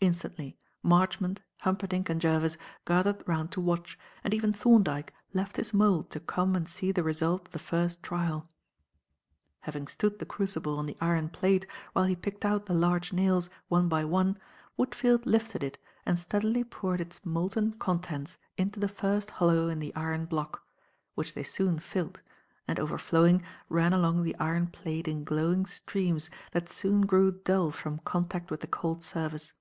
Instantly 0.00 0.58
Marchmont, 0.82 1.40
Humperdinck 1.62 2.10
and 2.10 2.20
Jervis 2.20 2.58
gathered 2.84 3.26
round 3.26 3.50
to 3.52 3.60
watch, 3.62 3.98
and 4.22 4.34
even 4.34 4.52
Thorndyke 4.52 5.14
left 5.32 5.56
his 5.56 5.72
mould 5.72 6.10
to 6.10 6.20
come 6.20 6.54
and 6.54 6.68
see 6.68 6.92
the 6.92 7.02
result 7.02 7.48
of 7.48 7.52
the 7.52 7.58
first 7.58 8.02
trial. 8.02 8.50
Having 9.60 9.86
stood 9.88 10.18
the 10.18 10.26
crucible 10.26 10.78
on 10.78 10.84
the 10.84 10.98
iron 11.00 11.30
plate 11.30 11.66
while 11.94 12.04
he 12.04 12.14
picked 12.14 12.44
out 12.44 12.66
the 12.66 12.74
large 12.74 13.14
nails, 13.14 13.48
one 13.68 13.88
by 13.88 14.04
one, 14.04 14.36
Woodfield 14.78 15.24
lifted 15.24 15.64
it 15.64 15.78
and 16.04 16.18
steadily 16.18 16.64
poured 16.64 17.00
its 17.00 17.24
molten 17.24 17.72
contents 17.72 18.36
into 18.58 18.78
the 18.78 18.88
first 18.88 19.30
hollow 19.30 19.68
in 19.70 19.78
the 19.78 19.94
iron 19.94 20.26
block, 20.26 20.64
which 21.14 21.32
they 21.32 21.44
soon 21.44 21.78
filled, 21.78 22.20
and 22.68 22.78
overflowing 22.78 23.42
ran 23.70 23.94
along 23.94 24.22
the 24.22 24.36
iron 24.36 24.66
plate 24.66 25.08
in 25.08 25.24
glowing 25.24 25.64
streams 25.64 26.28
that 26.52 26.68
soon 26.68 27.06
grew 27.06 27.32
dull 27.44 27.70
from 27.70 28.00
contact 28.00 28.50
with 28.50 28.60
the 28.60 28.66
cold 28.66 29.02
surface. 29.02 29.54